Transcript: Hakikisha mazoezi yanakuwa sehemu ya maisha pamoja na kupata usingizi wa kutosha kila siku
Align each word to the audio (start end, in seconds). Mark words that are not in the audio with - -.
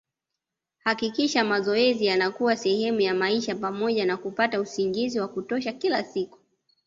Hakikisha 0.83 1.43
mazoezi 1.43 2.05
yanakuwa 2.05 2.55
sehemu 2.57 3.01
ya 3.01 3.13
maisha 3.13 3.55
pamoja 3.55 4.05
na 4.05 4.17
kupata 4.17 4.59
usingizi 4.61 5.19
wa 5.19 5.27
kutosha 5.27 5.71
kila 5.71 6.03
siku 6.03 6.39